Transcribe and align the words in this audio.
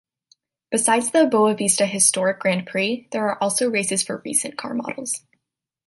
Besides 0.71 1.11
the 1.11 1.27
Boavista 1.31 1.87
Historic 1.87 2.39
Grand 2.39 2.65
Prix, 2.65 3.07
there 3.11 3.27
are 3.27 3.37
also 3.37 3.69
races 3.69 4.01
for 4.01 4.19
recent 4.25 4.57
car 4.57 4.73
models. 4.73 5.21